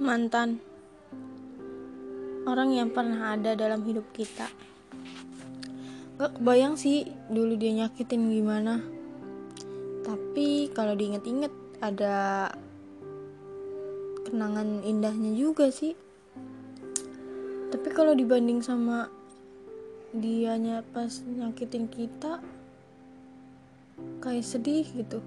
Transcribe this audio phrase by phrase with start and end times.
[0.00, 0.56] mantan.
[2.48, 4.48] Orang yang pernah ada dalam hidup kita.
[6.16, 8.80] Gak kebayang sih dulu dia nyakitin gimana.
[10.00, 11.52] Tapi kalau diinget-inget
[11.84, 12.48] ada
[14.24, 15.92] kenangan indahnya juga sih.
[17.68, 19.12] Tapi kalau dibanding sama
[20.16, 22.40] dianya pas nyakitin kita
[24.24, 25.20] kayak sedih gitu.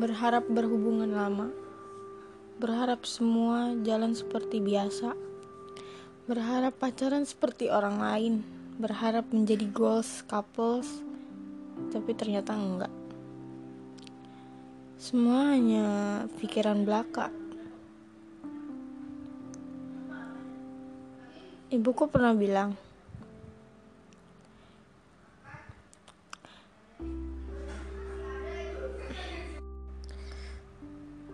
[0.00, 1.65] Berharap berhubungan lama
[2.56, 5.12] Berharap semua jalan seperti biasa.
[6.24, 8.34] Berharap pacaran seperti orang lain.
[8.80, 10.88] Berharap menjadi goals couples.
[11.92, 12.88] Tapi ternyata enggak.
[14.96, 15.86] Semua hanya
[16.40, 17.28] pikiran belaka.
[21.68, 22.72] Ibuku pernah bilang,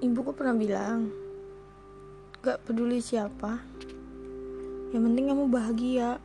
[0.00, 1.12] ibuku pernah bilang
[2.40, 3.60] gak peduli siapa
[4.90, 6.18] yang penting kamu bahagia.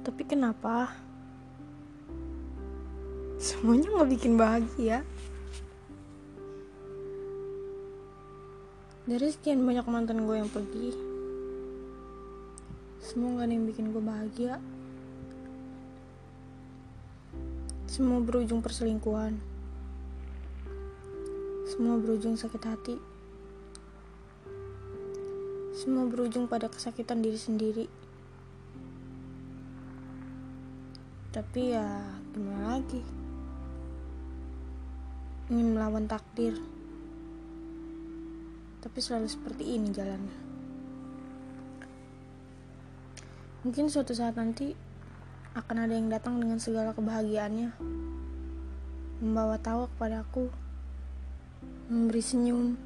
[0.00, 0.90] Tapi kenapa?
[3.36, 5.06] Semuanya gak bikin bahagia.
[9.04, 10.90] Dari sekian banyak mantan gue yang pergi
[13.00, 14.54] semua gak ada yang bikin gue bahagia.
[17.90, 19.59] Semua berujung perselingkuhan
[21.80, 22.96] semua berujung sakit hati.
[25.72, 27.88] Semua berujung pada kesakitan diri sendiri.
[31.32, 32.04] Tapi ya,
[32.36, 33.00] gimana lagi?
[35.48, 36.60] Ingin melawan takdir.
[38.84, 40.36] Tapi selalu seperti ini jalannya.
[43.64, 44.76] Mungkin suatu saat nanti
[45.56, 47.72] akan ada yang datang dengan segala kebahagiaannya,
[49.24, 50.68] membawa tawa kepada aku
[51.90, 52.78] memberi senyum,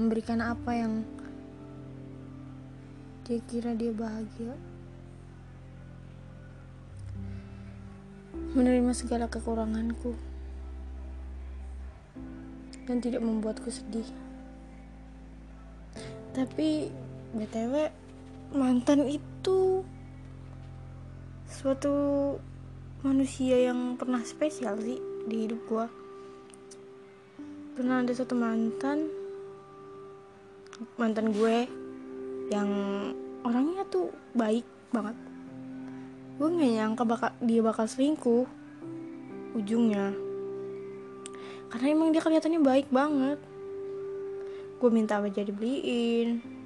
[0.00, 1.04] memberikan apa yang
[3.28, 4.56] dia kira dia bahagia,
[8.56, 10.16] menerima segala kekuranganku,
[12.88, 14.08] dan tidak membuatku sedih.
[16.32, 16.88] Tapi
[17.36, 17.92] btw
[18.56, 19.86] mantan itu
[21.46, 21.94] suatu
[23.06, 24.98] manusia yang pernah spesial sih
[25.28, 25.99] di hidup gue
[27.76, 29.10] pernah ada satu mantan
[30.96, 31.68] mantan gue
[32.50, 32.70] yang
[33.44, 35.16] orangnya tuh baik banget.
[36.40, 38.48] Gue nggak nyangka bakal dia bakal selingkuh
[39.54, 40.14] ujungnya.
[41.70, 43.38] Karena emang dia kelihatannya baik banget.
[44.80, 46.60] Gue minta apa jadi beliin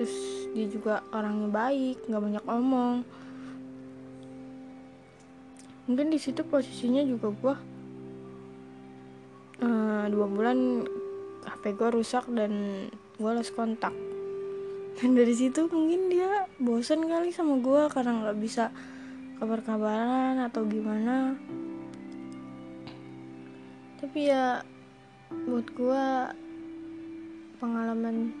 [0.00, 3.04] terus dia juga orangnya baik nggak banyak omong
[5.84, 7.54] mungkin di situ posisinya juga gue
[10.10, 10.84] dua bulan
[11.46, 12.52] HP gue rusak dan
[12.92, 13.94] gue lost kontak.
[15.00, 18.68] Dan dari situ mungkin dia bosan kali sama gue karena nggak bisa
[19.40, 21.38] kabar-kabaran atau gimana.
[24.00, 24.60] Tapi ya
[25.48, 26.04] buat gue
[27.56, 28.34] pengalaman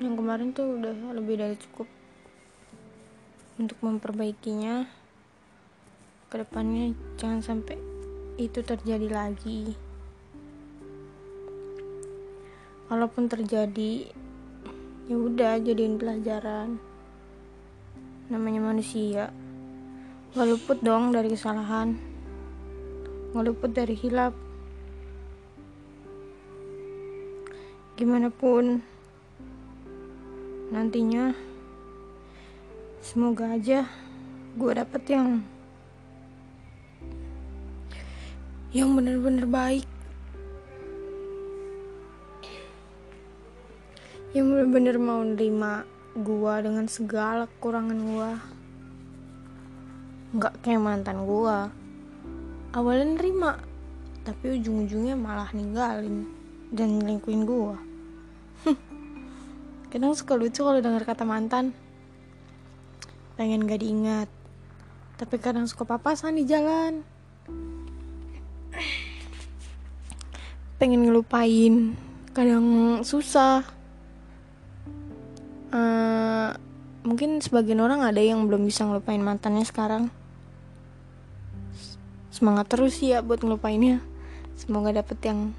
[0.00, 1.88] yang kemarin tuh udah lebih dari cukup
[3.60, 4.88] untuk memperbaikinya.
[6.30, 7.99] Ke depannya jangan sampai
[8.40, 9.76] itu terjadi lagi.
[12.88, 14.08] Walaupun terjadi
[15.04, 16.80] ya udah jadiin pelajaran.
[18.32, 19.28] Namanya manusia.
[20.32, 22.00] Gak luput dong dari kesalahan.
[23.36, 24.32] Gak luput dari hilap.
[28.00, 28.80] Gimana pun
[30.72, 31.36] nantinya
[33.04, 33.84] semoga aja
[34.56, 35.42] gue dapet yang
[38.70, 39.86] yang bener-bener baik.
[44.30, 45.82] Yang bener-bener mau nerima
[46.14, 48.30] gua dengan segala kekurangan gua.
[50.38, 51.66] Nggak kayak mantan gua.
[52.70, 53.58] Awalnya nerima
[54.22, 56.30] tapi ujung-ujungnya malah ninggalin
[56.70, 57.74] dan ngelingkuin gua.
[59.90, 61.74] Kadang suka lucu kalau dengar kata mantan.
[63.34, 64.30] Pengen gak diingat
[65.20, 67.04] tapi kadang suka papasan di jalan
[70.80, 71.92] pengen ngelupain.
[72.32, 72.64] Kadang
[73.04, 73.68] susah.
[75.68, 76.56] Uh,
[77.04, 80.08] mungkin sebagian orang ada yang belum bisa ngelupain mantannya sekarang.
[82.32, 84.00] Semangat terus ya buat ngelupainnya.
[84.56, 85.52] Semoga dapet yang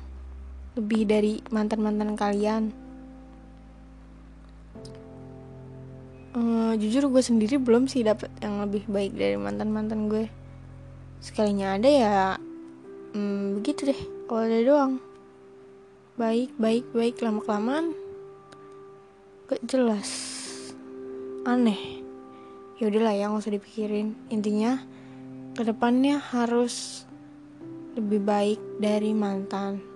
[0.74, 2.74] lebih dari mantan-mantan kalian.
[6.34, 10.26] Uh, jujur gue sendiri belum sih dapet yang lebih baik dari mantan-mantan gue.
[11.22, 12.16] Sekalinya ada ya
[13.14, 14.02] hmm, begitu deh.
[14.26, 15.11] Kalau ada doang
[16.16, 17.20] baik baik baik.
[17.20, 17.94] Lama kelamaan
[19.52, 20.10] gak jelas.
[21.44, 22.02] Aneh.
[22.80, 24.18] Ya udahlah ya nggak usah dipikirin.
[24.34, 24.82] Intinya
[25.54, 27.06] ke depannya harus
[27.94, 29.91] lebih baik dari mantan